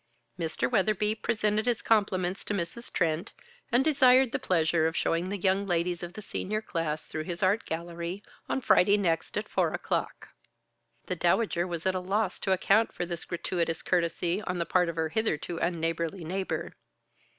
[0.39, 0.67] Mr.
[0.67, 2.91] Weatherby presented his compliments to Mrs.
[2.91, 3.33] Trent,
[3.71, 7.43] and desired the pleasure of showing the young ladies of the Senior class through his
[7.43, 10.29] art gallery on Friday next at four o'clock.
[11.05, 14.89] The Dowager was at a loss to account for this gratuitous courtesy on the part
[14.89, 16.73] of her hitherto unneighborly neighbor.